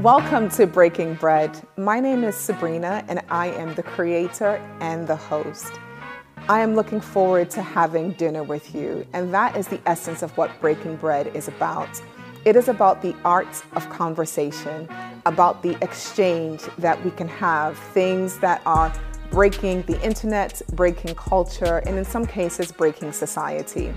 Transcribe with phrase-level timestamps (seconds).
[0.00, 1.60] Welcome to Breaking Bread.
[1.76, 5.80] My name is Sabrina, and I am the creator and the host.
[6.48, 10.30] I am looking forward to having dinner with you, and that is the essence of
[10.36, 12.00] what Breaking Bread is about.
[12.44, 14.88] It is about the art of conversation,
[15.24, 18.92] about the exchange that we can have, things that are
[19.32, 23.92] breaking the internet, breaking culture, and in some cases, breaking society.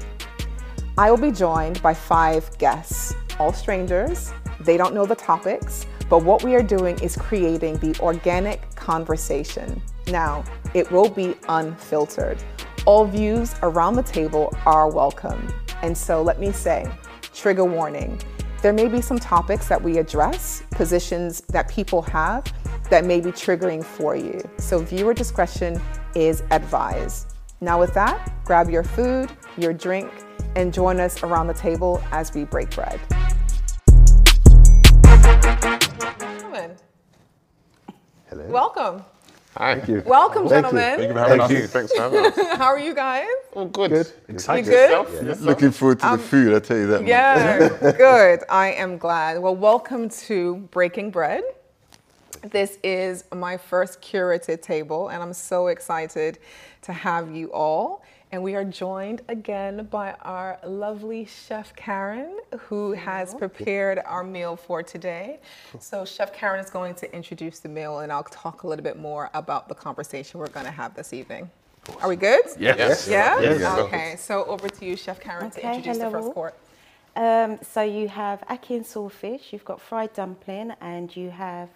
[0.97, 4.31] I will be joined by five guests, all strangers.
[4.61, 9.81] They don't know the topics, but what we are doing is creating the organic conversation.
[10.07, 10.43] Now,
[10.73, 12.37] it will be unfiltered.
[12.85, 15.53] All views around the table are welcome.
[15.81, 16.89] And so let me say,
[17.33, 18.19] trigger warning.
[18.61, 22.43] There may be some topics that we address, positions that people have
[22.89, 24.41] that may be triggering for you.
[24.57, 25.79] So viewer discretion
[26.15, 27.33] is advised.
[27.61, 30.11] Now, with that, grab your food, your drink,
[30.55, 32.99] and join us around the table as we break bread.
[36.19, 36.75] Gentlemen,
[38.29, 38.45] Hello.
[38.47, 39.03] welcome.
[39.57, 39.75] Hi.
[39.75, 40.03] Thank you.
[40.05, 40.71] Welcome, Thank you.
[40.79, 40.97] gentlemen.
[40.97, 41.51] Thank you for having Thank us.
[41.51, 41.67] you.
[41.67, 42.37] Thanks for having us.
[42.57, 43.27] How are you guys?
[43.55, 43.91] Oh, good.
[43.91, 44.07] Good.
[44.27, 44.65] You Excited.
[44.69, 45.41] good?
[45.41, 47.01] Looking forward to the um, food, I tell you that.
[47.01, 47.09] much.
[47.09, 48.41] Yeah, good.
[48.49, 49.39] I am glad.
[49.41, 51.43] Well, welcome to Breaking Bread.
[52.43, 56.39] This is my first curated table, and I'm so excited
[56.83, 58.03] to have you all.
[58.31, 64.55] And we are joined again by our lovely chef Karen, who has prepared our meal
[64.55, 65.39] for today.
[65.79, 68.99] So, Chef Karen is going to introduce the meal, and I'll talk a little bit
[68.99, 71.49] more about the conversation we're going to have this evening.
[72.01, 72.41] Are we good?
[72.59, 73.07] Yes.
[73.07, 73.39] Yeah?
[73.41, 73.79] Yes.
[73.79, 76.31] Okay, so over to you, Chef Karen, to Okay, introduce the first hello.
[76.33, 76.53] course.
[77.15, 81.69] Um, so you have ackee and saltfish, you've got fried dumpling, and you have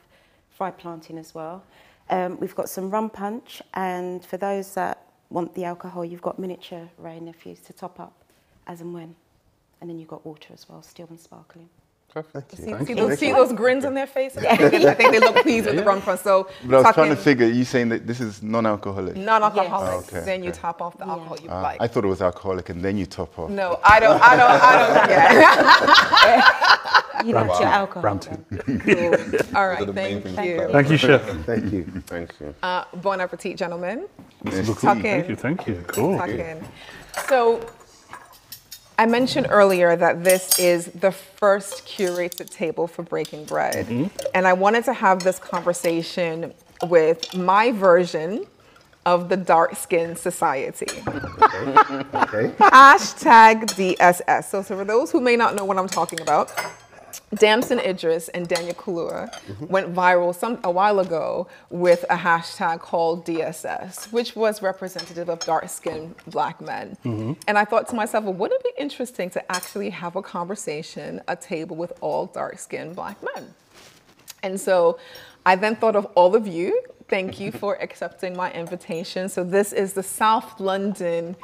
[0.52, 1.64] fried plantain as well.
[2.12, 5.00] Um, we've got some rum punch, and for those that
[5.34, 8.14] want the alcohol, you've got miniature Wray and nephews to top up
[8.68, 9.16] as and when.
[9.82, 11.70] And then you've got water as well, still and sparkling.
[12.14, 12.58] Thank you.
[12.58, 12.96] See, Thank see you.
[12.96, 14.46] those, see those grins on their faces?
[14.46, 16.20] I, think they, I think they look pleased with the rum punch.
[16.22, 19.16] So, But I was trying to figure, you saying that this is non-alcoholic?
[19.16, 20.06] non-alcoholic.
[20.06, 20.14] Yes.
[20.14, 21.82] Okay, then you top off the alcohol you Uh, like.
[21.82, 23.50] I thought it was alcoholic and then you top off.
[23.50, 24.22] no, I don't.
[24.22, 24.52] I don't.
[24.62, 25.10] I don't.
[25.10, 27.00] Yeah.
[27.26, 28.04] You want your alcohol.
[28.04, 28.80] Round then.
[28.82, 29.38] two.
[29.56, 29.86] All right.
[29.86, 30.48] the main Thank things.
[30.48, 30.68] you.
[30.72, 31.22] Thank you, Chef.
[31.46, 31.84] Thank you.
[32.08, 32.56] Thank you.
[32.64, 34.08] Uh, bon appetit, gentlemen.
[34.44, 34.74] Merci.
[34.74, 35.04] Tuck in.
[35.04, 35.84] Thank you, thank you.
[35.88, 36.18] Cool.
[36.18, 36.64] tuck in.
[37.28, 37.66] So,
[38.98, 43.88] I mentioned earlier that this is the first curated table for Breaking Bread.
[44.34, 46.54] And I wanted to have this conversation
[46.88, 48.46] with my version
[49.06, 50.86] of the dark skin society.
[50.90, 52.54] Okay.
[52.60, 53.64] Hashtag
[53.98, 54.46] DSS.
[54.46, 56.54] So, so for those who may not know what I'm talking about,
[57.36, 59.32] Damson Idris and Daniel Kaluuya
[59.70, 65.40] went viral some a while ago with a hashtag called DSS, which was representative of
[65.40, 66.98] dark-skinned black men.
[67.06, 67.34] Mm-hmm.
[67.48, 71.22] And I thought to myself, well, wouldn't it be interesting to actually have a conversation,
[71.28, 73.54] a table with all dark-skinned black men?
[74.44, 75.00] And so
[75.46, 76.82] I then thought of all of you.
[77.14, 79.30] Thank you for accepting my invitation.
[79.30, 81.36] So this is the South London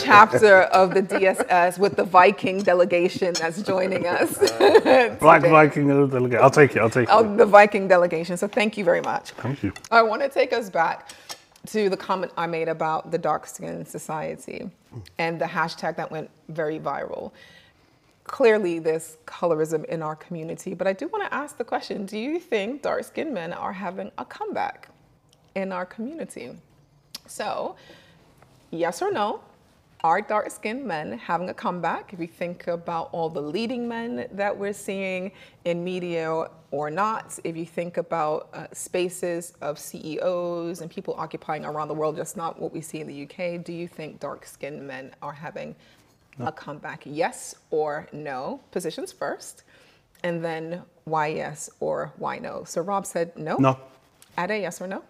[0.00, 4.38] chapter of the DSS with the Viking delegation that's joining us.
[5.18, 5.50] Black today.
[5.50, 6.40] Viking delegate.
[6.40, 6.78] I'll take it.
[6.78, 7.12] I'll take it.
[7.12, 8.38] Oh, the Viking delegation.
[8.38, 9.32] So thank you very much.
[9.32, 9.74] Thank you.
[9.90, 11.10] I want to take us back
[11.66, 14.70] to the comment I made about the dark skin society
[15.18, 17.32] and the hashtag that went very viral.
[18.24, 22.18] Clearly, there's colorism in our community, but I do want to ask the question do
[22.18, 24.88] you think dark skinned men are having a comeback
[25.54, 26.50] in our community?
[27.26, 27.76] So,
[28.70, 29.40] yes or no?
[30.02, 32.14] Are dark skinned men having a comeback?
[32.14, 35.30] If you think about all the leading men that we're seeing
[35.66, 41.66] in media or not, if you think about uh, spaces of CEOs and people occupying
[41.66, 44.46] around the world, just not what we see in the UK, do you think dark
[44.46, 45.74] skinned men are having
[46.38, 47.02] a comeback?
[47.04, 48.60] Yes or no?
[48.70, 49.64] Positions first,
[50.22, 52.64] and then why yes or why no?
[52.64, 53.56] So Rob said no.
[53.56, 53.78] No.
[54.38, 55.02] Ade, yes or no?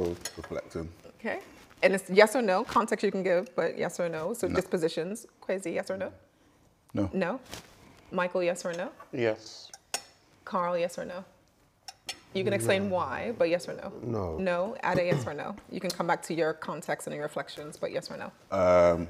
[0.00, 0.88] Still reflecting.
[1.18, 1.40] Okay.
[1.82, 4.32] And it's yes or no, context you can give, but yes or no.
[4.32, 6.10] So dispositions, Kwasi, yes or no?
[6.94, 7.10] No.
[7.12, 7.40] No.
[8.10, 8.90] Michael, yes or no?
[9.12, 9.70] Yes.
[10.44, 11.22] Karl, yes or no?
[12.32, 13.92] You can explain why, but yes or no?
[14.02, 14.38] No.
[14.38, 14.76] No.
[14.82, 15.54] add a yes or no?
[15.70, 18.26] You can come back to your context and your reflections, but yes or no?
[18.56, 19.06] Um,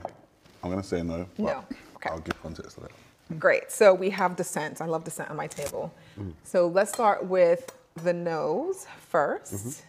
[0.63, 1.27] I'm going to say no.
[1.37, 1.65] but No.
[1.97, 2.11] Okay.
[2.11, 3.39] I'll give context to that.
[3.39, 3.71] Great.
[3.71, 4.81] So we have dissent.
[4.81, 5.95] I love dissent on my table.
[6.43, 7.73] So let's start with
[8.03, 9.83] the no's 1st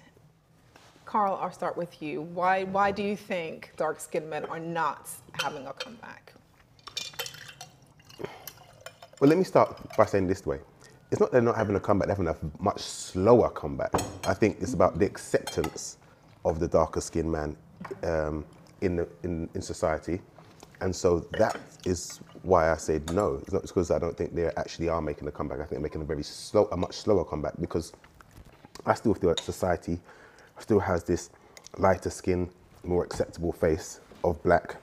[1.11, 2.21] Karl, I'll start with you.
[2.21, 6.31] Why, why do you think dark skinned men are not having a comeback?
[9.19, 10.59] Well, let me start by saying this way.
[11.11, 13.93] It's not they're not having a comeback, they're having a much slower comeback.
[14.25, 15.97] I think it's about the acceptance
[16.45, 17.57] of the darker skinned man
[18.03, 18.45] um,
[18.79, 20.21] in, the, in, in society.
[20.79, 23.35] And so that is why I said no.
[23.41, 25.57] It's not because I don't think they actually are making a comeback.
[25.57, 27.91] I think they're making a very slow, a much slower comeback because
[28.85, 29.99] I still feel that society
[30.61, 31.29] still has this
[31.77, 32.49] lighter skin,
[32.83, 34.77] more acceptable face of black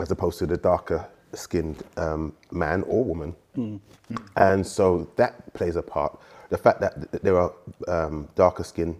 [0.00, 3.34] as opposed to the darker skinned um, man or woman.
[4.36, 6.18] And so that plays a part.
[6.50, 7.52] The fact that th- there are
[7.88, 8.96] um, darker skinned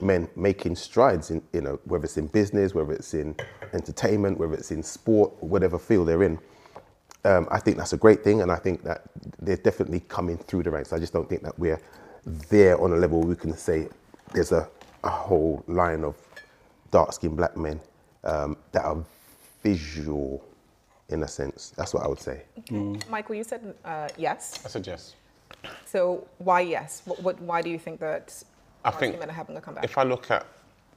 [0.00, 3.34] men making strides in, you know, whether it's in business, whether it's in
[3.72, 6.38] entertainment, whether it's in sport, whatever field they're in.
[7.24, 9.02] Um, I think that's a great thing, and I think that
[9.40, 10.92] they're definitely coming through the ranks.
[10.92, 11.80] I just don't think that we're
[12.50, 13.88] there on a level where we can say
[14.32, 14.68] there's a,
[15.06, 16.16] a whole line of
[16.90, 17.80] dark skinned black men
[18.24, 19.04] um, that are
[19.62, 20.44] visual
[21.08, 21.72] in a sense.
[21.76, 22.42] That's what I would say.
[23.08, 24.60] Michael, you said uh, yes.
[24.64, 25.14] I said yes.
[25.84, 27.02] So why yes?
[27.04, 28.42] What, what, why do you think that
[28.84, 29.84] I dark think skinned men are having a comeback?
[29.84, 30.46] if I look at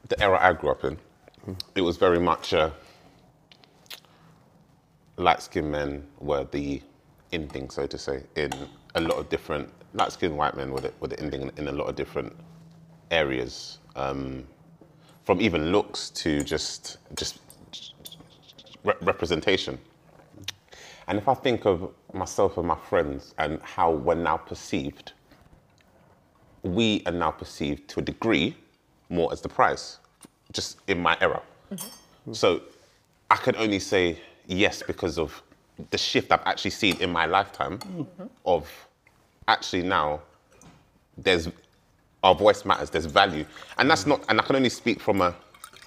[0.08, 0.98] the era I grew up in,
[1.76, 2.72] it was very much uh,
[5.18, 6.82] light skinned men were the
[7.32, 8.52] in thing, so to say, in
[8.96, 11.68] a lot of different light skinned white men were the, were the in thing in
[11.68, 12.36] a lot of different
[13.12, 14.48] areas, um,
[15.24, 17.40] from even looks to just just
[18.84, 19.78] re- representation.
[21.08, 25.14] And if I think of myself and my friends and how we're now perceived,
[26.64, 28.56] we are now perceived to a degree
[29.10, 29.98] more as the prize,
[30.54, 31.42] just in my era.
[32.32, 32.62] So
[33.32, 35.42] I can only say yes because of
[35.92, 37.80] the shift I've actually seen in my lifetime
[38.46, 38.70] of
[39.48, 40.22] actually now
[41.18, 41.50] there's
[42.24, 43.46] our voice matters, there's value.
[43.78, 44.10] And that's mm.
[44.10, 45.36] not, and I can only speak from a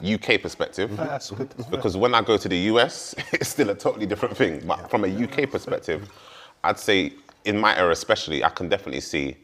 [0.02, 0.90] UK perspective.
[0.90, 1.04] Mm-hmm.
[1.04, 1.54] That's good.
[1.70, 4.62] Because when I go to the US, it's still a totally different thing.
[4.66, 6.10] But from a UK perspective,
[6.64, 7.12] I'd say
[7.44, 9.36] in my era especially, I can definitely see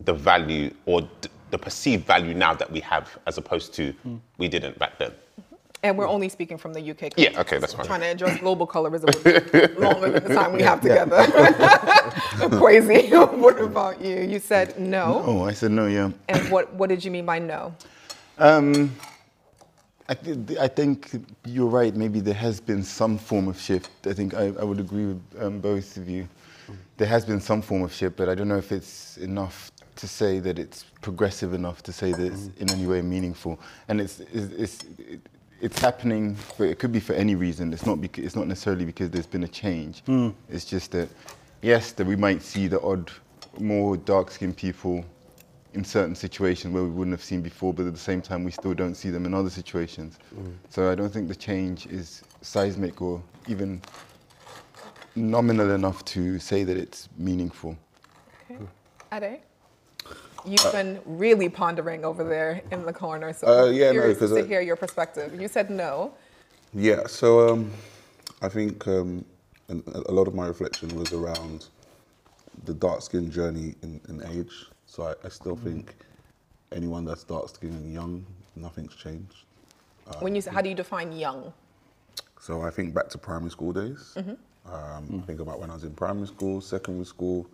[0.00, 1.08] the value or
[1.50, 4.18] the perceived value now that we have as opposed to mm.
[4.38, 5.12] we didn't back then.
[5.82, 7.12] And we're only speaking from the UK.
[7.16, 7.86] Yeah, okay, that's fine.
[7.86, 11.26] Trying to address global colorism would be longer than the time we have together.
[12.58, 13.08] Crazy.
[13.16, 14.20] what about you?
[14.20, 15.22] You said no.
[15.26, 16.10] Oh, I said no, yeah.
[16.28, 17.74] And what, what did you mean by no?
[18.38, 18.94] Um,
[20.08, 21.10] I, th- I think
[21.44, 21.94] you're right.
[21.94, 23.90] Maybe there has been some form of shift.
[24.06, 26.28] I think I, I would agree with um, both of you.
[26.96, 30.08] There has been some form of shift, but I don't know if it's enough to
[30.08, 33.58] say that it's progressive enough to say that it's in any way meaningful.
[33.88, 34.84] And it's it's it's,
[35.62, 36.34] it's happening.
[36.34, 37.72] For, it could be for any reason.
[37.72, 40.02] It's not because, it's not necessarily because there's been a change.
[40.04, 40.30] Hmm.
[40.50, 41.08] It's just that
[41.62, 43.10] yes, that we might see the odd
[43.58, 45.04] more dark-skinned people
[45.74, 48.50] in certain situations where we wouldn't have seen before, but at the same time, we
[48.50, 50.18] still don't see them in other situations.
[50.34, 50.50] Hmm.
[50.68, 53.80] So I don't think the change is seismic or even
[55.14, 57.78] nominal enough to say that it's meaningful.
[58.50, 58.60] Okay.
[59.12, 59.40] Ade?
[60.44, 64.30] You've been really pondering over there in the corner, so Uh, yeah, no, curious 'cause
[64.32, 65.40] to I- hear your perspective.
[65.40, 66.14] You said no.
[66.74, 67.70] Yeah, so um,
[68.40, 69.24] I think um,
[69.68, 71.68] a lot of my reflection was around
[72.64, 74.66] the dark skin journey in, in age.
[74.86, 75.94] So I, I still think
[76.72, 78.24] anyone that's dark skinned and young,
[78.56, 79.44] nothing's changed.
[80.20, 81.52] When you say, how do you define young?
[82.40, 84.14] So I think back to primary school days.
[84.16, 84.72] Mm-hmm.
[84.74, 87.46] Um, I think about when I was in primary school, secondary school,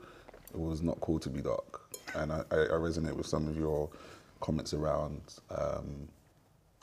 [0.55, 1.81] it was not cool to be dark.
[2.15, 3.89] And I, I, I resonate with some of your
[4.41, 5.21] comments around.
[5.51, 6.09] Um,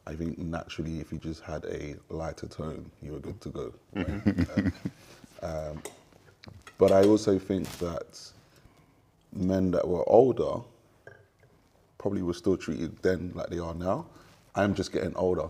[0.08, 3.74] I think naturally, if you just had a lighter tone, you were good to go.
[3.96, 4.72] right?
[5.42, 5.82] um,
[6.78, 8.20] but I also think that
[9.34, 10.62] men that were older
[11.98, 14.06] probably were still treated then like they are now.
[14.54, 15.48] I'm just getting older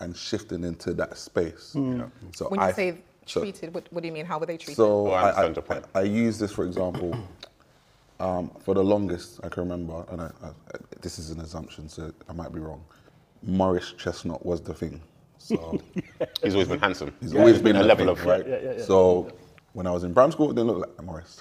[0.00, 1.72] and shifting into that space.
[1.74, 2.10] You know?
[2.34, 4.26] So When you I- say so- treated, what, what do you mean?
[4.26, 4.76] How were they treated?
[4.76, 5.54] so Oh, I I, I.
[5.70, 7.16] I, I use this for example.
[8.20, 10.50] Um, for the longest, I can remember, and I, I,
[11.00, 12.84] this is an assumption, so I might be wrong.
[13.42, 15.00] Morris Chestnut was the thing.
[15.38, 15.80] So
[16.42, 17.12] He's always been handsome.
[17.20, 18.80] he's always been a level thing, of right.
[18.80, 19.32] So
[19.72, 21.40] when I was in primary school, it didn't look like Morris.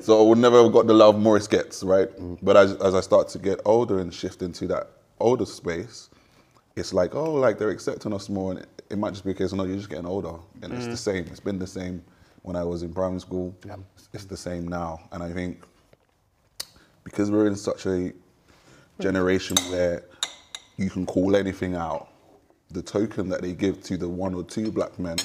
[0.04, 2.08] so I would never have got the love Morris gets, right?
[2.42, 4.88] But as, as I start to get older and shift into that
[5.20, 6.08] older space,
[6.76, 8.52] it's like, oh, like they're accepting us more.
[8.52, 10.34] And it, might just be a case of, no, you're just getting older.
[10.62, 10.98] And it's the mm.
[10.98, 11.26] same.
[11.28, 12.04] It's been the same
[12.42, 13.54] when I was in primary school.
[14.12, 15.00] It's the same now.
[15.12, 15.62] And I think
[17.04, 18.12] because we're in such a
[19.00, 20.04] generation where
[20.76, 22.08] you can call anything out,
[22.70, 25.16] the token that they give to the one or two black men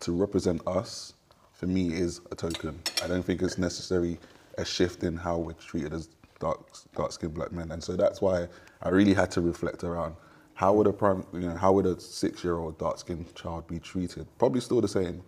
[0.00, 1.14] to represent us,
[1.52, 2.78] for me, is a token.
[3.02, 4.18] I don't think it's necessary
[4.58, 6.08] a shift in how we're treated as
[6.40, 6.60] dark,
[6.96, 8.48] dark-skinned black men, and so that's why
[8.82, 10.14] I really had to reflect around
[10.58, 14.26] how would a prime, you know, how would a six-year-old dark-skinned child be treated?
[14.38, 15.22] Probably still the same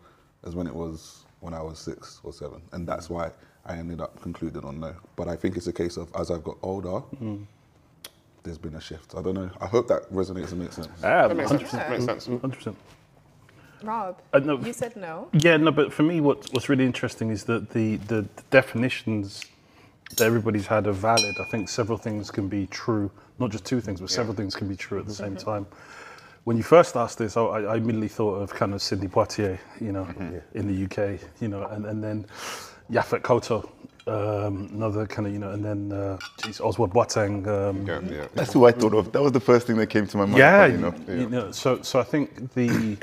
[0.44, 3.30] as when it was when I was six or seven, and that's why
[3.64, 4.92] I ended up concluding on no.
[5.14, 7.00] But I think it's a case of as I've got older,
[8.42, 9.14] there's been a shift.
[9.16, 9.50] I don't know.
[9.60, 10.88] I hope that resonates and makes sense.
[11.00, 11.68] Yeah, That makes 100%.
[11.68, 11.90] sense.
[11.90, 12.26] Makes sense.
[12.26, 12.74] 100%.
[13.84, 14.58] Rob, Uh, no.
[14.58, 15.28] you said no.
[15.32, 19.44] Yeah, no, but for me, what, what's really interesting is that the, the, the definitions
[19.44, 19.48] that
[20.20, 21.36] everybody's had are valid.
[21.40, 24.68] I think several things can be true, not just two things, but several things can
[24.68, 25.66] be true at the same time.
[26.44, 29.92] When you first asked this, I, I immediately thought of kind of Sidney Poitier, you
[29.92, 30.06] know,
[30.54, 32.26] in the UK, you know, and, and then
[32.90, 33.68] Yaphet Kotto,
[34.06, 37.46] um, another kind of, you know, and then, uh, geez, Ozwald Boateng.
[37.46, 38.26] Um, Yeah, yeah.
[38.34, 39.12] That's who I thought of.
[39.12, 40.38] That was the first thing that came to my mind.
[40.38, 41.08] yeah, funny you, enough.
[41.08, 42.96] you know, so so I think the,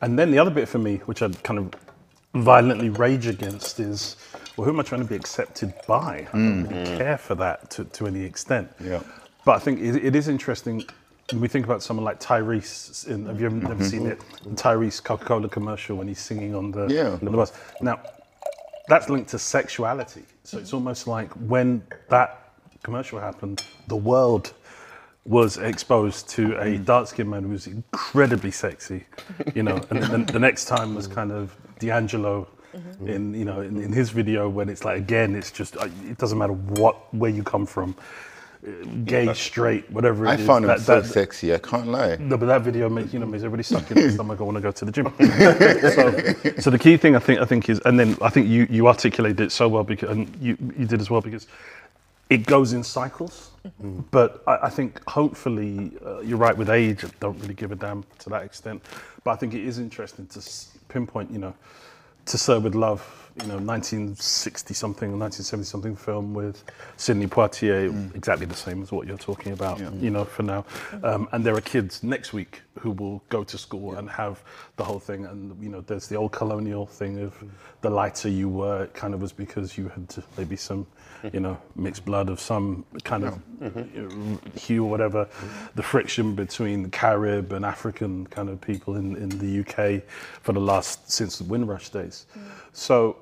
[0.00, 1.72] and then the other bit for me, which I'd kind of
[2.34, 4.16] violently rage against, is
[4.58, 6.26] well, who am I trying to be accepted by?
[6.32, 6.70] I don't mm.
[6.70, 8.68] really care for that to, to any extent.
[8.82, 9.02] Yeah.
[9.44, 10.84] But I think it, it is interesting
[11.30, 13.06] when we think about someone like Tyrese.
[13.06, 13.84] In, have you ever, ever mm-hmm.
[13.84, 14.20] seen it?
[14.42, 17.10] The Tyrese Coca-Cola commercial when he's singing on the Yeah.
[17.10, 17.52] on the bus.
[17.80, 18.00] Now,
[18.88, 20.24] that's linked to sexuality.
[20.42, 22.50] So it's almost like when that
[22.82, 24.54] commercial happened, the world
[25.24, 26.84] was exposed to a mm.
[26.84, 29.04] dark skinned man who was incredibly sexy,
[29.54, 32.48] you know, and then the next time was kind of D'Angelo
[33.06, 36.18] in, you know, in, in his video when it's like, again, it's just, uh, it
[36.18, 37.94] doesn't matter what, where you come from,
[38.66, 38.70] uh,
[39.04, 41.54] gay, straight, whatever it I is, found him that- so that- sexy.
[41.54, 42.16] I can't lie.
[42.16, 44.40] no, but that video makes you know makes everybody suck in the stomach.
[44.40, 45.12] I want to go to the gym.
[46.54, 48.66] so, so the key thing I think I think is, and then I think you
[48.68, 51.46] you articulated it so well because and you you did as well because
[52.30, 53.50] it goes in cycles.
[54.10, 57.04] But I, I think hopefully uh, you're right with age.
[57.04, 58.82] I don't really give a damn to that extent.
[59.24, 60.40] But I think it is interesting to
[60.88, 61.30] pinpoint.
[61.30, 61.54] You know,
[62.28, 66.62] to Sir with Love, you know, 1960 something or 1970 something film with
[66.96, 70.64] Sidney Poitier, exactly the same as what you're talking about, you know, for now.
[71.02, 74.42] Um, and there are kids next week who will go to school and have
[74.76, 75.26] the whole thing.
[75.26, 77.48] And, you know, there's the old colonial thing of mm.
[77.80, 80.86] the lighter you were, it kind of was because you had maybe some,
[81.22, 81.28] mm-hmm.
[81.32, 84.34] you know, mixed blood of some kind of mm-hmm.
[84.34, 85.24] uh, hue or whatever.
[85.24, 85.66] Mm-hmm.
[85.74, 90.02] The friction between the Carib and African kind of people in, in the UK
[90.42, 92.26] for the last, since the Windrush days.
[92.36, 92.42] Mm.
[92.72, 93.16] So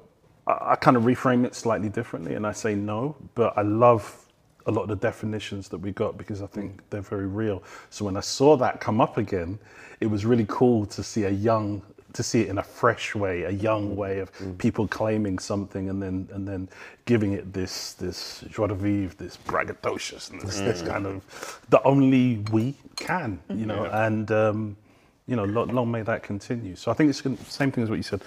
[0.46, 4.25] I, I kind of reframe it slightly differently and I say no, but I love
[4.66, 6.80] a lot of the definitions that we got because I think mm.
[6.90, 7.62] they're very real.
[7.90, 9.58] So when I saw that come up again,
[10.00, 11.82] it was really cool to see a young
[12.12, 13.94] to see it in a fresh way, a young mm.
[13.94, 14.56] way of mm.
[14.56, 16.68] people claiming something and then and then
[17.04, 22.74] giving it this this joie de vivre, this braggadociousness, this kind of that only we
[22.96, 23.66] can, you mm-hmm.
[23.66, 24.76] know, and um,
[25.26, 26.76] you know, long, long may that continue.
[26.76, 28.22] So I think it's the same thing as what you said.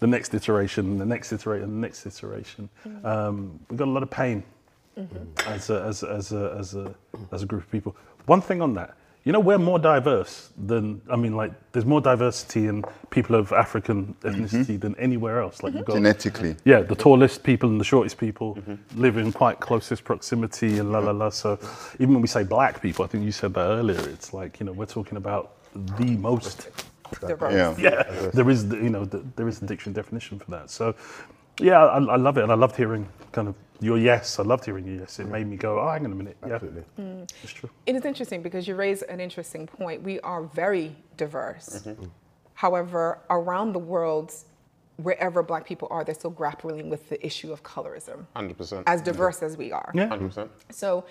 [0.00, 2.68] The next iteration, the next iteration, the next iteration.
[3.04, 4.42] Um, we've got a lot of pain
[4.98, 5.48] Mm-hmm.
[5.48, 6.94] as a, as, a- as, a, as, a,
[7.32, 7.96] as a group of people.
[8.26, 8.94] One thing on that,
[9.24, 13.52] you know, we're more diverse than, I mean, like, there's more diversity in people of
[13.52, 14.44] African mm-hmm.
[14.44, 15.62] ethnicity than anywhere else.
[15.62, 16.56] Like, you've got, Genetically.
[16.64, 19.00] yeah, the tallest people and the shortest people mm-hmm.
[19.00, 21.30] live in quite closest proximity and la la la.
[21.30, 21.58] So
[22.00, 24.66] even when we say black people, I think you said that earlier, it's like, you
[24.66, 26.68] know, we're talking about the most
[27.20, 27.52] Diverse.
[27.52, 27.74] Yeah.
[27.78, 30.70] yeah, there is, the, you know, the, there is a dictionary definition for that.
[30.70, 30.94] So,
[31.60, 34.38] yeah, I, I love it, and I loved hearing kind of your yes.
[34.38, 35.18] I loved hearing your yes.
[35.18, 36.36] It made me go, oh, hang on a minute.
[36.46, 36.84] Yeah, Absolutely.
[36.98, 37.30] Mm.
[37.42, 37.70] it's true.
[37.86, 40.02] It is interesting because you raise an interesting point.
[40.02, 41.82] We are very diverse.
[41.84, 42.04] Mm-hmm.
[42.54, 44.34] However, around the world,
[44.96, 48.84] wherever black people are, they're still grappling with the issue of colorism, 100%.
[48.86, 49.90] as diverse as we are.
[49.94, 50.08] Yeah.
[50.08, 50.48] 100%.
[50.70, 51.04] So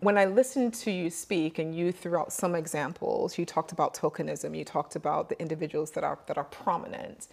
[0.00, 3.94] when I listened to you speak and you threw out some examples, you talked about
[3.94, 7.26] tokenism, you talked about the individuals that are that are prominent.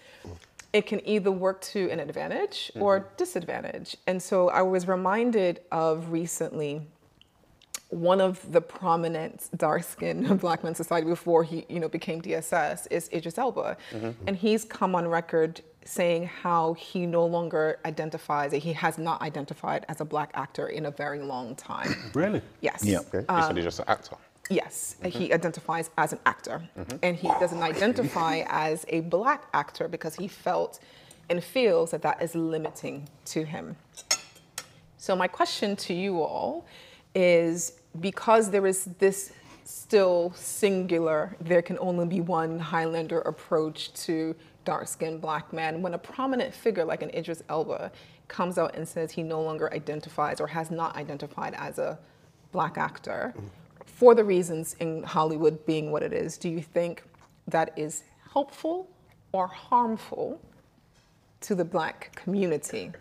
[0.76, 3.16] It can either work to an advantage or mm-hmm.
[3.16, 3.96] disadvantage.
[4.08, 6.82] And so I was reminded of recently
[7.90, 12.88] one of the prominent dark-skinned black men in society before he you know became DSS
[12.92, 14.12] is Idris Elba, mm-hmm.
[14.28, 19.86] and he's come on record saying how he no longer identifies he has not identified
[19.88, 21.96] as a black actor in a very long time.
[22.14, 22.42] Really?
[22.62, 22.84] Yes.
[22.84, 23.00] Yeah.
[23.12, 24.18] he uh, said he's just an actor.
[24.50, 25.18] Yes, mm-hmm.
[25.18, 26.98] he identifies as an actor, mm-hmm.
[27.02, 30.80] and he doesn't identify as a black actor because he felt
[31.30, 33.76] and feels that that is limiting to him.
[34.98, 36.66] So my question to you all
[37.16, 39.32] is because there is this
[39.64, 45.82] still singular, there can only be one Highlander approach to dark-skinned black men.
[45.82, 47.92] When a prominent figure like an Idris Elba
[48.28, 51.98] comes out and says he no longer identifies or has not identified as a
[52.52, 53.48] black actor, mm-hmm.
[53.86, 57.04] For the reasons in Hollywood being what it is, do you think
[57.48, 58.90] that is helpful
[59.32, 60.40] or harmful
[61.42, 62.92] to the black community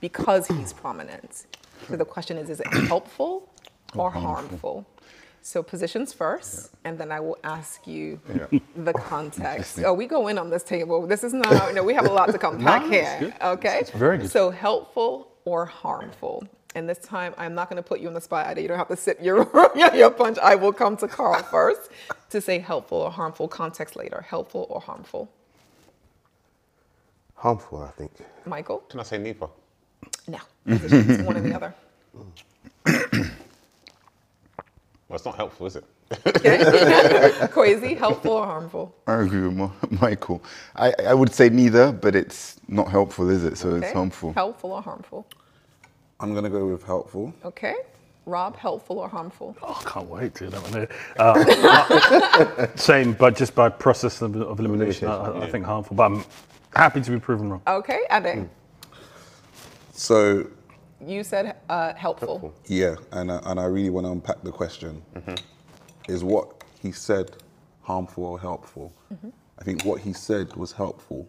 [0.00, 1.46] because he's prominent?
[1.88, 3.50] So the question is, is it helpful
[3.94, 4.86] or harmful?
[5.42, 8.18] So positions first, and then I will ask you
[8.74, 9.78] the context.
[9.84, 11.06] Oh, we go in on this table.
[11.06, 13.32] This is not, you know, we have a lot to come back No, here.
[13.40, 13.78] Okay?
[13.80, 14.30] It's very good.
[14.30, 16.48] So helpful or harmful?
[16.76, 18.46] And this time, I'm not going to put you on the spot.
[18.48, 18.60] Ida.
[18.60, 19.48] You don't have to sip your,
[19.94, 20.36] your punch.
[20.42, 21.90] I will come to Karl first.
[22.28, 24.26] to say helpful or harmful, context later.
[24.28, 25.30] Helpful or harmful?
[27.34, 28.12] Harmful, I think.
[28.44, 28.80] Michael?
[28.90, 29.46] Can I say neither?
[30.28, 30.38] No.
[30.66, 31.74] It's one or the other.
[35.08, 35.84] Well, it's not helpful, is it?
[36.26, 36.58] Okay.
[37.54, 38.94] Kwasi, helpful or harmful?
[39.06, 40.42] I agree with Michael.
[40.74, 43.56] I, I would say neither, but it's not helpful, is it?
[43.56, 43.86] So Okay.
[43.86, 44.34] it's harmful.
[44.34, 45.26] Helpful or harmful?
[46.20, 47.32] I'm gonna go with helpful.
[47.44, 47.74] Okay.
[48.24, 49.56] Rob, helpful or harmful?
[49.62, 50.72] Oh, I can't wait to hear that one.
[50.72, 50.88] here.
[51.16, 55.96] Uh, same, but just by process of, of elimination, I, I think harmful.
[55.96, 56.24] But I'm
[56.74, 57.62] happy to be proven wrong.
[57.68, 58.48] Okay, Ade.
[59.92, 60.48] So
[61.06, 62.52] You said uh, helpful.
[62.66, 65.02] yeah, and I, and I really want to unpack the question:
[66.08, 67.30] is what he said
[67.82, 68.92] harmful or helpful?
[69.58, 71.28] I think what he said was helpful.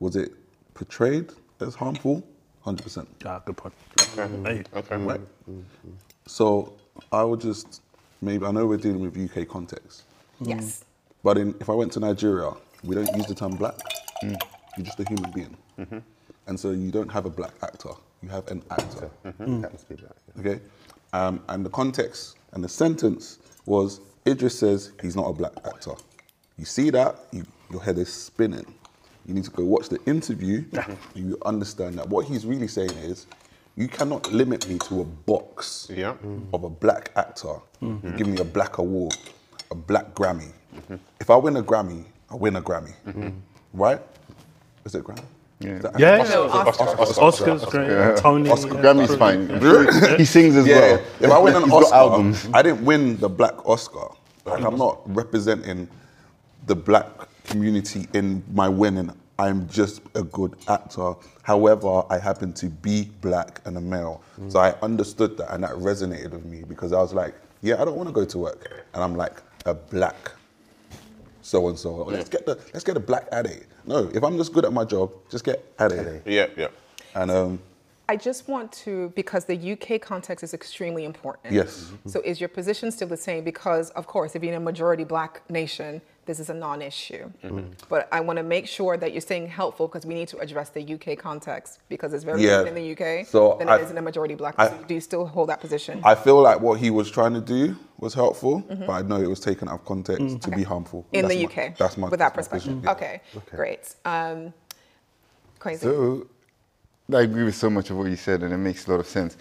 [0.00, 0.32] Was it
[0.74, 2.22] portrayed as harmful?
[2.66, 3.08] Hundred percent.
[3.24, 3.74] Ah, good point.
[4.16, 4.64] Hey.
[4.74, 4.96] Okay.
[4.96, 5.20] Right.
[6.26, 6.72] So
[7.12, 7.80] I would just
[8.20, 10.02] maybe I know we're dealing with UK context,
[10.42, 10.50] mm-hmm.
[10.50, 10.84] Yes.
[11.22, 12.50] but in, if I went to Nigeria,
[12.82, 13.78] we don't use the term black.
[14.24, 14.36] Mm.
[14.76, 15.98] You're just a human being, mm-hmm.
[16.48, 17.90] and so you don't have a black actor.
[18.20, 19.10] You have an actor.
[19.24, 19.44] Mm-hmm.
[19.44, 19.62] Mm.
[19.62, 20.40] Happens to be black, yeah.
[20.40, 20.60] Okay,
[21.12, 25.94] um, and the context and the sentence was Idris says he's not a black actor.
[26.58, 28.66] You see that, you, your head is spinning.
[29.26, 30.64] You need to go watch the interview.
[30.72, 33.26] and you understand that what he's really saying is,
[33.76, 36.14] you cannot limit me to a box Yeah.
[36.54, 37.56] of a black actor.
[37.80, 39.16] You give me a black award,
[39.70, 40.52] a black Grammy.
[41.20, 42.94] If I win a Grammy, I win a Grammy,
[43.74, 44.00] right?
[44.84, 45.24] Is it Grammy?
[45.58, 45.70] Yeah.
[45.76, 46.84] Is that Yeah, No, Oscar.
[47.22, 48.16] Oscars, great.
[48.18, 48.50] Tony.
[48.50, 48.80] Oscar, yeah.
[48.82, 49.48] Grammy's fine.
[50.18, 51.00] he sings as Yeah, well.
[51.20, 52.46] if I win an He's Oscar, albums.
[52.54, 54.08] I didn't win the black Oscar.
[54.44, 55.88] Like I'm not representing
[56.66, 57.06] the black
[57.46, 59.12] community in my winning.
[59.38, 61.14] I'm just a good actor.
[61.42, 64.22] However, I happen to be black and a male.
[64.48, 67.84] So I understood that and that resonated with me because I was like, yeah, I
[67.84, 68.86] don't want to go to work.
[68.94, 70.32] And I'm like a black
[71.42, 71.94] so and so.
[72.04, 73.66] Let's get the let's get a black Ade.
[73.86, 76.22] No, if I'm just good at my job, just get Ade.
[76.26, 76.68] Yeah, yeah.
[77.14, 77.60] And um,
[78.08, 81.52] I just want to, because the UK context is extremely important.
[81.52, 81.86] yes.
[81.90, 82.08] Mm-hmm.
[82.08, 83.42] So is your position still the same?
[83.42, 87.30] Because, of course, if you're in a majority black nation, this is a non issue.
[87.44, 87.72] Mm-hmm.
[87.88, 90.70] But I want to make sure that you're staying helpful because we need to address
[90.70, 92.58] the UK context because it's very Yeah.
[92.58, 94.54] different in the UK So than I- it is in a majority black.
[94.58, 96.00] I- so do you still hold that position?
[96.04, 98.86] I feel like what he was trying to do was helpful, mm-hmm.
[98.86, 101.06] but I know it was taken out of context to be harmful.
[101.12, 101.74] in That's the my- UK?
[101.78, 102.82] that's my With that that's my perspective.
[102.82, 102.92] position, yeah.
[102.92, 103.20] Okay,
[103.56, 103.94] great.
[104.04, 104.52] Um,
[105.58, 105.82] crazy.
[105.86, 106.26] So
[107.12, 109.06] I agree with so much of what you said, and it makes a lot of
[109.06, 109.36] sense.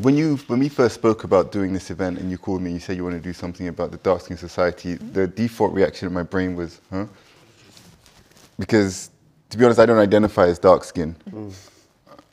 [0.00, 2.74] When you when we first spoke about doing this event, and you called me, and
[2.74, 4.94] you said you want to do something about the dark skin society.
[4.94, 7.06] The default reaction in my brain was, huh?
[8.58, 9.10] Because
[9.50, 11.14] to be honest, I don't identify as dark skin.
[11.30, 11.54] Mm.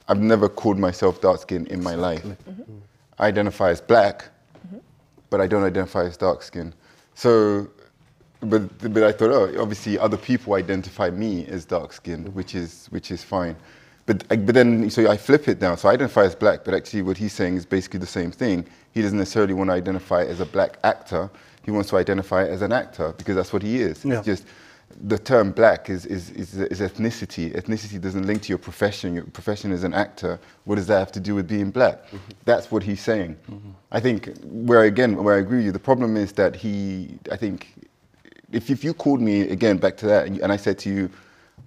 [0.08, 2.24] I've never called myself dark skin in my life.
[2.24, 2.52] Mm-hmm.
[2.52, 2.78] Mm-hmm.
[3.20, 4.30] I identify as black,
[4.66, 4.78] mm-hmm.
[5.30, 6.74] but I don't identify as dark skin.
[7.16, 7.68] So,
[8.40, 12.88] but but I thought, oh, obviously other people identify me as dark skinned, which is
[12.90, 13.56] which is fine.
[14.06, 15.76] But I- but then so I flip it now.
[15.76, 18.66] So I identify as black, but actually what he's saying is basically the same thing.
[18.92, 21.30] He doesn't necessarily want to identify as a black actor.
[21.64, 24.04] He wants to identify as an actor because that's what he is.
[24.04, 24.18] Yeah.
[24.18, 24.46] It's just
[25.02, 27.56] the term black is, is, is, is ethnicity.
[27.56, 29.16] Ethnicity doesn't link to your profession.
[29.16, 30.40] Your profession is an actor.
[30.66, 32.06] What does that have to do with being black?
[32.08, 32.18] Mm-hmm.
[32.46, 33.36] That's what he's saying.
[33.50, 33.70] Mm-hmm.
[33.92, 37.38] I think where again, where I agree with you, the problem is that he, I
[37.38, 37.74] think,
[38.52, 41.10] if, if you called me again back to that and, and I said to you,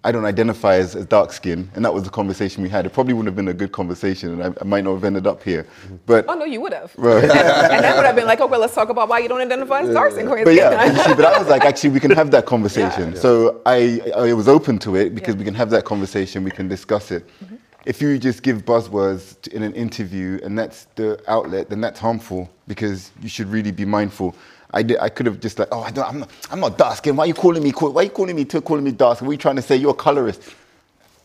[0.06, 2.92] I don't identify as, as dark skin, and that was the conversation we had, it
[2.92, 5.42] probably wouldn't have been a good conversation, and I, I might not have ended up
[5.42, 5.66] here.
[6.06, 6.92] But Oh no, you would have.
[6.96, 7.24] Right.
[7.24, 7.32] and,
[7.74, 9.92] and that would have been like, okay, let's talk about why you don't identify as
[9.92, 10.28] dark skin.
[10.28, 13.16] But yeah, see, but I was like, actually, we can have that conversation.
[13.16, 15.40] So I, I was open to it because Yeah.
[15.40, 17.26] we can have that conversation, we can discuss it.
[17.26, 17.56] Mm-hmm.
[17.84, 22.48] If you just give buzzwords in an interview and that's the outlet, then that's harmful
[22.68, 24.36] because you should really be mindful.
[24.72, 26.96] I, did, I could have just like, oh, I don't, I'm not, I'm not dark
[26.96, 27.16] skin.
[27.16, 27.70] Why are you calling me?
[27.70, 29.20] Why are you calling me to calling me dark?
[29.20, 29.76] What are you trying to say?
[29.76, 30.42] You're a colorist.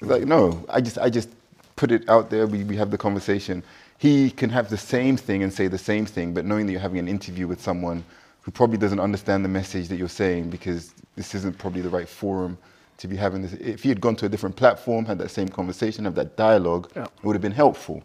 [0.01, 1.29] Like, no, I just, I just
[1.75, 2.47] put it out there.
[2.47, 3.63] We, we have the conversation.
[3.97, 6.81] He can have the same thing and say the same thing, but knowing that you're
[6.81, 8.03] having an interview with someone
[8.41, 12.09] who probably doesn't understand the message that you're saying because this isn't probably the right
[12.09, 12.57] forum
[12.97, 13.53] to be having this.
[13.53, 16.91] If he had gone to a different platform, had that same conversation, have that dialogue,
[16.95, 17.03] Yeah.
[17.03, 18.03] it would have been helpful.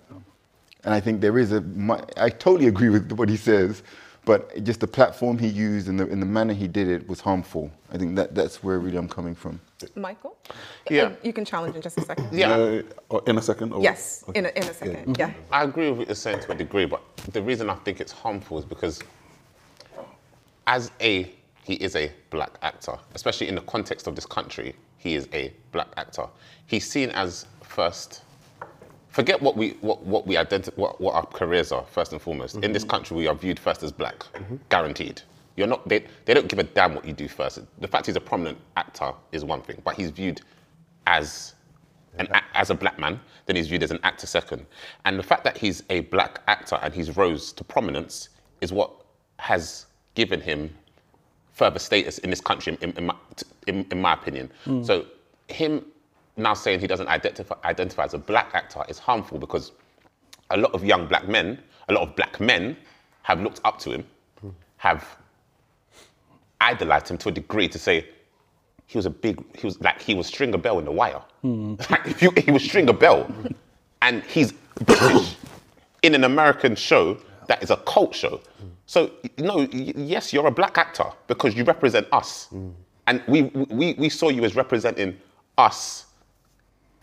[0.84, 3.82] And I think there is a, mi- I totally agree with what he says,
[4.26, 7.20] but just the platform he used and the, and the manner he did it was
[7.20, 7.70] harmful.
[7.92, 9.60] I think that, that's where really I'm coming from.
[9.94, 10.36] Michael?
[10.90, 11.06] Yeah.
[11.06, 12.28] And You can challenge in just a second.
[12.32, 12.50] Yeah.
[12.50, 13.72] Uh, or in a second.
[13.72, 14.40] Or Yes, Okay.
[14.40, 15.16] in a, in a second.
[15.16, 15.32] Yeah.
[15.52, 17.00] I agree with what you're saying to a degree, but
[17.32, 19.00] the reason I think it's harmful is because
[20.66, 25.14] as a he is a black actor, especially in the context of this country, he
[25.14, 26.26] is a black actor.
[26.66, 28.22] He's seen as first.
[29.16, 32.56] Forget what we what, what we identify what, what our careers are first and foremost.
[32.56, 32.90] In this mm-hmm.
[32.90, 34.56] country, we are viewed first as black, mm-hmm.
[34.68, 35.22] guaranteed.
[35.56, 35.88] You're not.
[35.88, 37.60] They, they don't give a damn what you do first.
[37.80, 40.42] The fact he's a prominent actor is one thing, but he's viewed
[41.06, 41.54] as
[42.18, 43.18] an, a- as a black man.
[43.46, 44.66] Then he's viewed as an actor second.
[45.06, 48.28] And the fact that he's a black actor and he's rose to prominence
[48.60, 48.90] is what
[49.38, 50.76] has given him
[51.52, 53.14] further status in this country, in, in, my,
[53.66, 54.50] in, in my opinion.
[54.66, 54.84] Mm.
[54.84, 55.06] So
[55.48, 55.86] him
[56.36, 59.72] now saying he doesn't identify, identify as a black actor is harmful because
[60.50, 62.76] a lot of young black men, a lot of black men
[63.22, 64.04] have looked up to him,
[64.76, 65.16] have
[66.60, 68.06] idolized him to a degree to say
[68.86, 71.22] he was a big, he was like, he was Stringer Bell in The Wire.
[71.42, 71.74] Hmm.
[71.90, 73.28] Like, if you, he was Stringer Bell.
[74.02, 74.52] And he's
[74.84, 75.36] British
[76.02, 77.18] in an American show
[77.48, 78.40] that is a cult show.
[78.86, 82.46] So, no, y- yes, you're a black actor because you represent us.
[82.46, 82.70] Hmm.
[83.08, 85.16] And we, we, we saw you as representing
[85.58, 86.05] us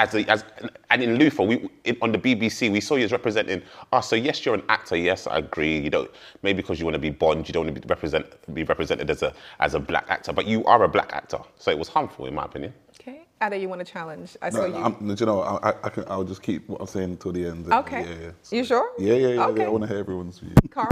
[0.03, 0.43] as, a, as
[0.89, 3.61] and in Luther, we in, on the BBC, we saw you as representing
[3.91, 4.07] us.
[4.09, 4.95] So yes, you're an actor.
[4.95, 5.79] Yes, I agree.
[5.79, 6.11] You don't
[6.43, 9.09] maybe because you want to be Bond, you don't want to be represent be represented
[9.09, 11.39] as a as a black actor, but you are a black actor.
[11.57, 12.73] So it was harmful, in my opinion.
[12.99, 13.25] Okay.
[13.41, 14.37] Ade, you want to challenge?
[14.41, 14.75] I saw No, you.
[14.75, 17.31] I'm, do you know, I, I, I can, I'll just keep what I'm saying until
[17.33, 17.71] the end.
[17.71, 18.01] Okay.
[18.03, 18.57] Yeah, yeah.
[18.57, 18.91] You sure?
[18.97, 19.45] Yeah, yeah, yeah.
[19.47, 19.61] Okay.
[19.61, 19.67] yeah.
[19.67, 20.53] I want to hear everyone's view.
[20.69, 20.87] Karl?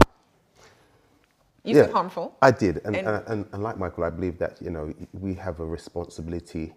[1.63, 2.35] You said harmful.
[2.41, 5.33] I did, and, And- and, and, and like Michael, I believe that you know we
[5.35, 6.73] have a responsibility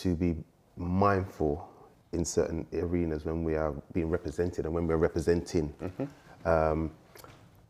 [0.00, 0.36] to be
[0.76, 1.68] mindful
[2.12, 5.72] in certain arenas when we are being represented and when we're representing.
[6.44, 6.90] Um,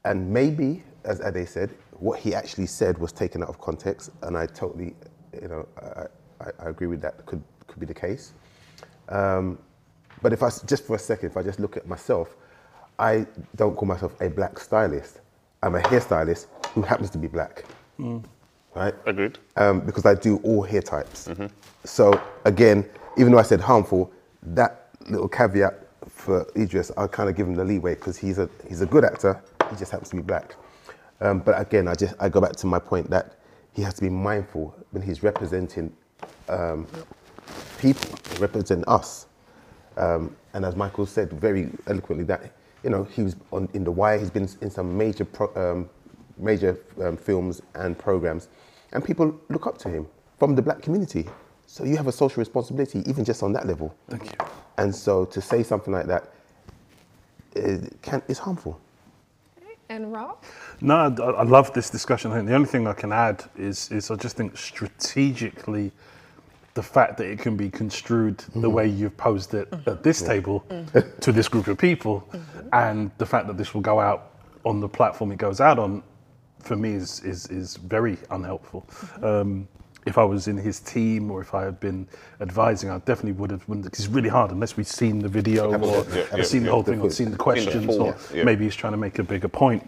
[0.04, 4.36] and maybe, as Ade said, what he actually said was taken out of context, and
[4.36, 4.94] I totally,
[5.40, 6.06] you know, I,
[6.44, 7.24] I, I agree with that.
[7.26, 8.32] Could could be the case.
[9.08, 9.58] Um,
[10.22, 12.36] but if I just for a second, if I just look at myself,
[12.98, 15.20] I don't call myself a black stylist.
[15.62, 17.64] I'm a hairstylist who happens to be black,
[18.74, 18.94] right?
[19.06, 19.38] Agreed.
[19.56, 21.28] Um, because I do all hair types.
[21.84, 25.74] So again, even though I said harmful, that little caveat
[26.08, 29.04] for Idris, I'll kind of give him the leeway because he's a he's a good
[29.04, 29.42] actor.
[29.70, 30.56] He just happens to be black.
[31.20, 33.38] Um, but again, I just I go back to my point that
[33.74, 35.92] he has to be mindful when he's representing
[36.48, 36.86] um,
[37.78, 39.26] people, representing us.
[39.96, 42.52] Um, and as Michael said very eloquently, that
[42.84, 44.18] you know he was on in the wire.
[44.18, 45.88] He's been in some major pro, um,
[46.36, 48.48] major um, films and programs,
[48.92, 50.06] and people look up to him
[50.38, 51.26] from the black community.
[51.66, 53.94] So you have a social responsibility, even just on that level.
[54.08, 54.46] Thank you.
[54.78, 56.32] And so to say something like that
[57.54, 58.80] it can is harmful.
[59.88, 60.42] And Rob?
[60.80, 62.32] No, I, I love this discussion.
[62.32, 65.92] I think the only thing I can add is, is I just think strategically,
[66.74, 68.72] the fact that it can be construed the mm-hmm.
[68.72, 71.20] way you've posed it at this table mm.
[71.20, 72.68] to this group of people, mm-hmm.
[72.72, 74.30] and the fact that this will go out
[74.64, 76.02] on the platform it goes out on,
[76.62, 78.86] for me is is, is very unhelpful.
[79.22, 79.68] Um,
[80.04, 82.08] if I was in his team or if I had been
[82.40, 83.66] advising, I definitely would have.
[83.66, 86.72] Because it's really hard unless we've seen the video or yeah, yeah, seen the yeah.
[86.72, 89.86] whole thing or seen the questions or maybe he's trying to make a bigger point.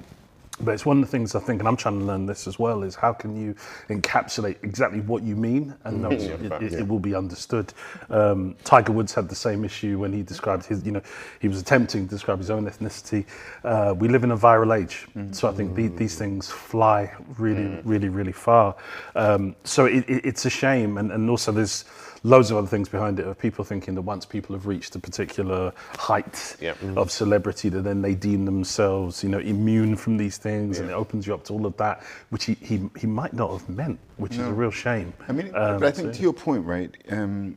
[0.61, 2.61] But it's one of the things I think, and I'm trying to learn this as
[2.61, 3.57] well, is how can you
[3.89, 7.73] encapsulate exactly what you mean and know it, it, it will be understood.
[8.09, 11.03] Um, Tiger Woods had the same issue when he described his, you know,
[11.41, 13.27] he was attempting to describe his own ethnicity.
[13.65, 17.81] Uh, we live in a viral age, so I think the, these things fly really,
[17.85, 18.77] really, really far.
[19.17, 21.85] Um, so it, it, it's a shame, and, and also there's
[22.25, 24.99] loads of other things behind it of people thinking that once people have reached a
[24.99, 26.79] particular height Yep.
[26.97, 30.95] of celebrity that then they deem themselves you know immune from these things and it
[30.95, 33.99] opens you up to all of that which he, he, he might not have meant
[34.17, 36.65] which is a real shame I mean, Um, but I think so- to your point,
[36.65, 36.91] right?
[37.11, 37.57] Um,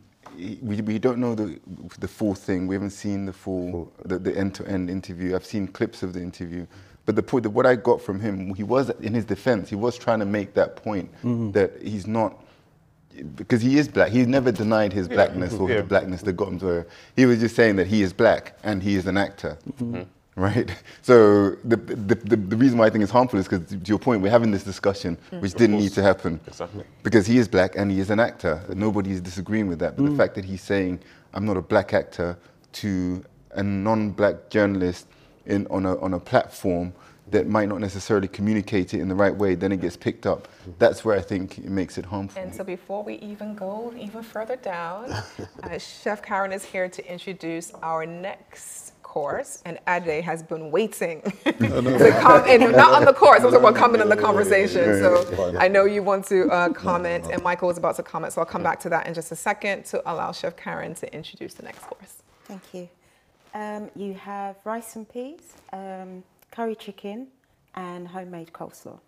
[0.61, 1.59] we, we don't know the
[1.99, 2.67] the full thing.
[2.67, 5.33] We haven't seen the full the, the end-to-end interview.
[5.35, 6.67] I've seen clips of the interview,
[7.05, 9.67] but the point, that what I got from him, he was in his defense.
[9.69, 11.51] He was trying to make that point Mm-hmm.
[11.53, 12.43] that he's not
[13.35, 14.11] because he is black.
[14.11, 15.77] He's never denied his blackness or Yeah.
[15.77, 18.81] the blackness that got him to he was just saying that he is black and
[18.83, 19.57] he is an actor.
[19.79, 20.03] Mm-hmm.
[20.39, 20.69] Right,
[21.01, 23.97] so the, the, the, the reason why I think it's harmful is because, to your
[23.97, 26.83] point, we're having this discussion, which didn't need to happen Exactly.
[27.01, 28.61] because he is black and he is an actor.
[28.75, 29.97] Nobody is disagreeing with that.
[29.97, 30.99] But the fact that he's saying,
[31.33, 32.37] I'm not a black actor
[32.73, 35.07] to a non black journalist
[35.47, 36.93] in, on, a, on a platform
[37.31, 40.47] that might not necessarily communicate it in the right way, then it gets picked up.
[40.79, 42.41] That's where I think it makes it harmful.
[42.41, 45.11] And so before we even go even further down,
[45.63, 51.21] uh, Chef Karen is here to introduce our next course, and Ade has been waiting
[51.43, 54.83] to come in, not on the course, I'm talking about coming in the conversation.
[54.99, 58.41] So I know you want to uh, comment, and Michael is about to comment, so
[58.41, 61.55] I'll come back to that in just a second to allow Chef Karen to introduce
[61.55, 62.21] the next course.
[62.45, 62.89] Thank you.
[63.53, 66.23] Um, you have rice and peas, um,
[66.57, 67.27] curry chicken,
[67.75, 68.99] and homemade coleslaw.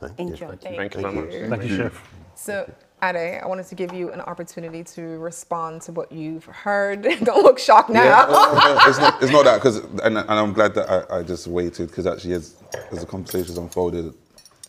[0.00, 0.26] Thank you.
[0.26, 0.56] Enjoy.
[0.56, 1.60] Thank you very much.
[1.60, 2.02] thank you chef
[2.34, 2.70] So,
[3.02, 7.02] Ade, I wanted to give you an opportunity to respond to what you've heard.
[7.24, 8.04] Don't look shocked now.
[8.04, 9.22] Yeah, no, no, no, it's not.
[9.22, 12.34] It's not that because, and, and I'm glad that I, I just waited because actually,
[12.34, 12.56] as
[12.92, 14.14] as the conversations unfolded,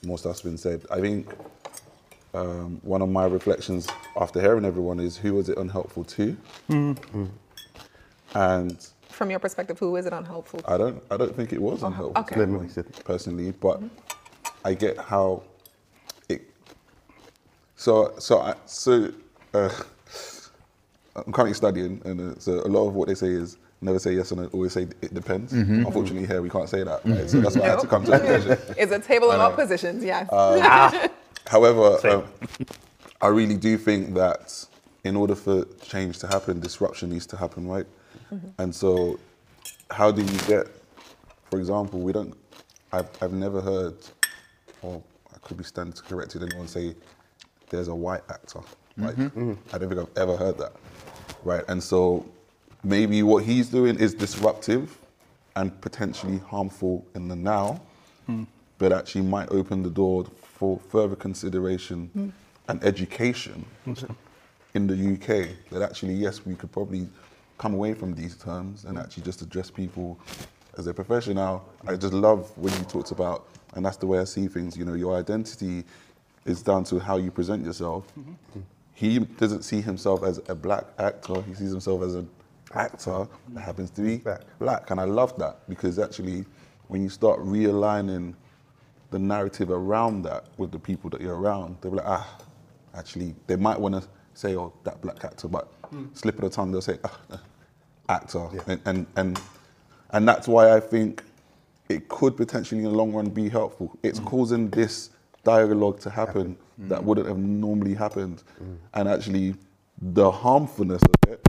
[0.06, 0.86] more stuff's been said.
[0.91, 1.34] I think
[2.36, 3.88] um, one of my reflections
[4.22, 6.38] after hearing everyone is who was it unhelpful to?
[8.36, 10.62] And From your perspective, who is it unhelpful?
[10.67, 11.88] I don't, I don't think it was uh-huh.
[11.88, 12.36] unhelpful okay.
[12.36, 12.69] to anyone,
[13.03, 13.88] personally, but mm-hmm.
[14.63, 15.41] I get how
[16.30, 16.43] it.
[17.77, 19.12] So, so, I, so,
[19.56, 19.71] uh,
[21.15, 24.13] I'm currently studying, and uh, so a lot of what they say is never say
[24.13, 25.51] yes and always say it depends.
[25.51, 27.27] Unfortunately, here we can't say that, right?
[27.27, 28.75] So that's why I had to come to a conclusion.
[28.77, 30.30] It's a table of all uh, positions, yes.
[30.32, 31.08] Uh,
[31.47, 32.23] however, um,
[33.19, 34.63] I really do think that
[35.03, 37.88] in order for change to happen, disruption needs to happen, right?
[38.34, 38.62] Mm-hmm.
[38.62, 39.20] And so,
[39.90, 40.68] how do you get,
[41.50, 42.36] for example, we don't,
[42.92, 43.96] I've, I've never heard,
[44.82, 45.02] or
[45.34, 46.96] I could be stand corrected, anyone say
[47.70, 48.62] there's a white actor.
[48.98, 49.52] Like, mm-hmm.
[49.52, 49.76] mm-hmm.
[49.76, 50.74] I don't think I've ever heard that,
[51.44, 51.63] right?
[51.68, 52.26] And so,
[52.84, 54.98] maybe what he's doing is disruptive
[55.56, 57.82] and potentially harmful in the now,
[58.26, 58.44] hmm.
[58.78, 62.30] but actually might open the door for further consideration hmm.
[62.68, 63.66] and education
[64.76, 65.50] in the UK.
[65.72, 67.08] That actually, yes, we could probably
[67.58, 70.20] come away from these terms and actually just address people
[70.78, 71.67] as a professional.
[71.88, 74.78] I just love when you talked about, and that's the way I see things.
[74.78, 75.84] You know, your identity
[76.46, 78.06] is down to how you present yourself.
[78.93, 81.41] He doesn't see himself as a black actor.
[81.43, 82.30] He sees himself as an
[82.74, 84.41] actor that happens to be Black.
[84.60, 84.91] black.
[84.91, 86.46] And I love that because actually,
[86.88, 88.34] when you start realigning
[89.12, 92.38] the narrative around that with the people that you're around, they're like, ah,
[92.96, 95.72] actually, they might want to say, oh, that black actor, but
[96.13, 97.41] slip of the tongue, they'll say, ah,
[98.10, 98.47] actor.
[98.67, 99.39] And, and, and,
[100.12, 101.23] and that's why I think
[101.89, 103.97] it could potentially in the long run be helpful.
[104.04, 105.10] It's causing this
[105.43, 108.43] dialogue to happen that wouldn't have normally happened.
[108.93, 109.56] And actually,
[110.02, 111.47] the harmfulness of it,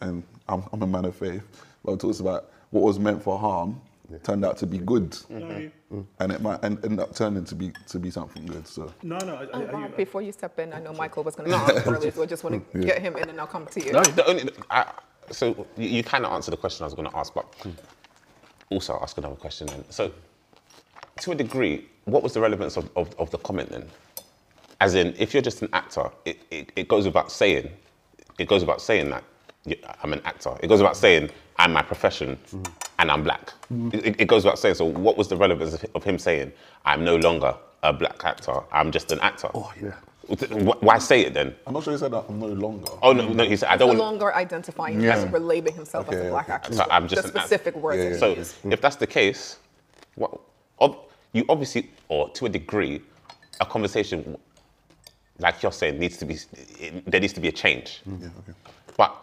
[0.00, 1.42] and I'm, I'm a man of faith,
[1.84, 3.80] but it talks about what was meant for harm
[4.22, 5.10] turned out to be good.
[5.10, 5.96] Mm-hmm.
[5.96, 6.06] Mm.
[6.20, 8.66] And it might end, end up turning to be to be something good.
[8.66, 9.36] So No, no.
[9.36, 11.56] I, I, oh, I, Rob, Before you step in, I know Michael was going to
[11.56, 13.92] ask earlier, so I just want to get him in and I'll come to you.
[13.92, 14.90] No, The only, I,
[15.30, 17.70] so you, you kind of answered the question I was going to ask, but hmm.
[18.70, 19.84] also I'll ask another question then.
[19.90, 20.12] So,
[21.20, 23.88] to a degree, what was the relevance of, of, of the comment then?
[24.80, 27.70] As in, if you're just an actor, it, it, it goes without saying,
[28.38, 29.35] it goes without saying that you-
[30.02, 30.56] I'm an actor.
[30.62, 32.38] It goes without saying I'm my profession
[32.98, 33.48] and I'm black.
[33.72, 33.90] Mm-hmm.
[33.94, 34.74] It, it goes without saying.
[34.76, 36.52] So, what was the relevance of, of him saying
[36.84, 38.60] I'm no longer a black actor?
[38.72, 39.48] I'm just an actor.
[39.54, 39.94] oh, yeah.
[40.80, 41.54] Why say it then?
[41.66, 42.90] I'm not sure he said that I'm no longer.
[43.00, 43.44] Oh no, no.
[43.44, 43.88] He said I don't.
[43.88, 45.14] want longer identifying Yeah.
[45.14, 46.52] as relating himself as a black okay.
[46.54, 46.72] actor.
[46.74, 48.54] So I'm just the an act- specific words Yeah, that So he used.
[48.64, 49.58] if that's the case,
[50.16, 50.36] what,
[50.80, 50.98] ob,
[51.32, 53.02] you obviously, or to a degree,
[53.60, 54.36] a conversation
[55.38, 56.38] like you're saying needs to be.
[56.80, 58.00] It, there needs to be a change.
[58.08, 58.22] Mm-hmm.
[58.22, 58.52] Yeah, okay.
[58.96, 59.14] But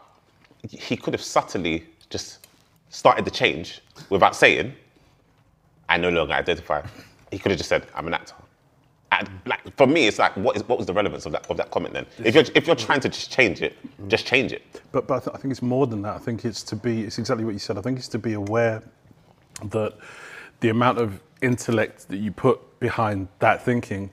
[0.70, 2.48] he could have subtly just
[2.90, 4.74] started the change without saying,
[5.90, 6.82] "I no longer identify."
[7.32, 8.36] He could have just said, "I'm an actor."
[9.12, 11.58] And like for me, it's like, what is what was the relevance of that of
[11.58, 12.06] that comment then?
[12.24, 14.64] If you're if you're trying to just change it, just change it.
[14.92, 16.16] But, but I, th- I think it's more than that.
[16.16, 17.78] I think it's to be, it's exactly what you said.
[17.78, 18.84] I think it's to be aware
[19.72, 19.96] that
[20.62, 24.10] the amount of intellect that you put behind that thinking,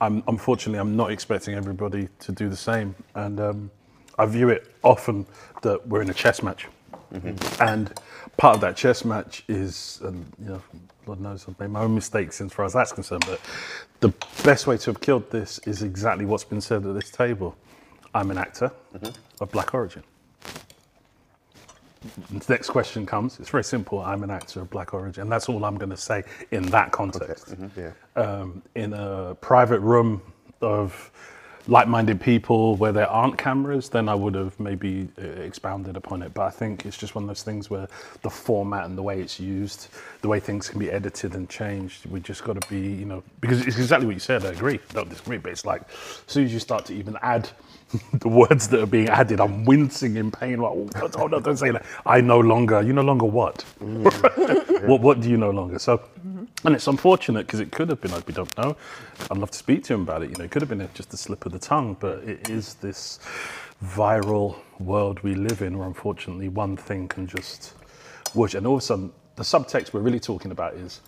[0.00, 2.94] I'm, unfortunately, I'm not expecting everybody to do the same.
[3.14, 3.70] And um,
[4.20, 5.26] I view it often
[5.62, 6.68] that we're in a chess match.
[7.12, 7.62] Mm-hmm.
[7.62, 7.98] And
[8.36, 10.62] part of that chess match is, and you know,
[11.06, 13.40] Lord knows I've made my own mistakes as far as that's concerned, but
[14.00, 14.12] the
[14.44, 17.56] best way to have killed this is exactly what's been said at this table.
[18.14, 19.42] I'm an actor mm-hmm.
[19.42, 20.02] of black origin.
[22.30, 23.40] The next question comes.
[23.40, 24.00] It's very simple.
[24.00, 25.22] I'm an actor of black origin.
[25.22, 27.52] And that's all I'm going to say in that context.
[27.52, 27.80] Mm-hmm.
[27.80, 28.22] Yeah.
[28.22, 30.20] Um, in a private room
[30.60, 31.10] of
[31.70, 36.22] like minded people where there aren't cameras, then I would have maybe uh, expounded upon
[36.22, 36.34] it.
[36.34, 37.88] But I think it's just one of those things where
[38.22, 39.88] the format and the way it's used,
[40.22, 43.22] the way things can be edited and changed, we just got to be, you know,
[43.40, 44.44] because it's exactly what you said.
[44.44, 44.80] I agree.
[44.92, 45.38] Don't disagree.
[45.38, 47.48] But it's like, as soon as you start to even add
[48.14, 50.58] the words that are being added, I'm wincing in pain.
[50.60, 51.86] Like, oh, oh, no, don't say that.
[52.04, 53.64] I no longer, you no longer what?
[54.86, 55.78] what, what do you no longer?
[55.78, 56.02] So,
[56.64, 58.76] and it's unfortunate because it could have been, like, we don't know.
[59.30, 60.30] I'd love to speak to him about it.
[60.30, 62.74] You know, it could have been just a slip of the tongue, but it is
[62.74, 63.18] this
[63.84, 67.74] viral world we live in where unfortunately one thing can just
[68.34, 68.54] whoosh.
[68.54, 71.00] And all of a sudden, the subtext we're really talking about is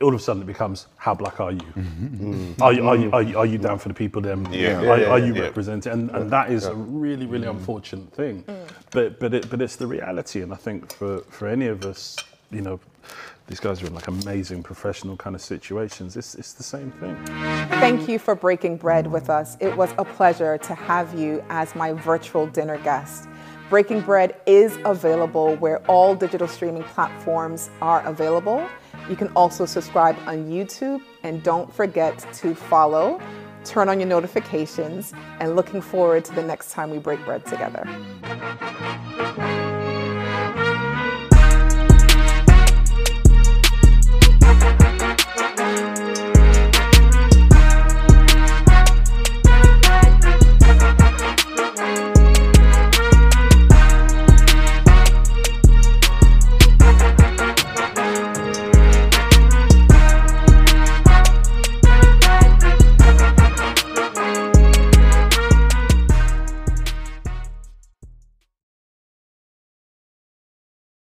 [0.00, 1.58] all of a sudden it becomes how black are you?
[1.58, 2.62] Mm-hmm.
[2.62, 3.14] Are, you, are, you, mm-hmm.
[3.14, 4.50] are, you, are you down for the people then?
[4.50, 4.78] Yeah.
[4.78, 5.42] Are, Yeah, are you yeah.
[5.42, 5.92] representing?
[5.92, 7.58] And, and that is a really, really mm-hmm.
[7.58, 8.42] unfortunate thing.
[8.44, 8.68] Mm.
[8.90, 10.40] But but it, but it's the reality.
[10.40, 12.16] And I think for, for any of us,
[12.50, 12.80] you know,
[13.46, 16.16] these guys are in like amazing professional kind of situations.
[16.16, 17.16] It's, it's the same thing.
[17.26, 19.56] Thank you for breaking bread with us.
[19.60, 23.28] It was a pleasure to have you as my virtual dinner guest.
[23.68, 28.68] Breaking Bread is available where all digital streaming platforms are available.
[29.08, 33.20] You can also subscribe on YouTube And don't forget to follow,
[33.64, 37.86] turn on your notifications, and looking forward to the next time we break bread together.